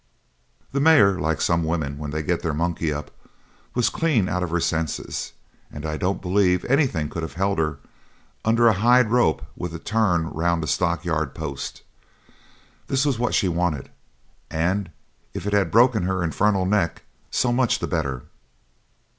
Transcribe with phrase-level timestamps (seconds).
[0.71, 3.11] The mare, like some women when they get their monkey up,
[3.75, 5.33] was clean out of her senses,
[5.71, 7.77] and I don't believe anything could have held her
[8.43, 11.83] under a hide rope with a turn round a stockyard post.
[12.87, 13.91] This was what she wanted,
[14.49, 14.89] and
[15.35, 18.23] if it had broken her infernal neck so much the better.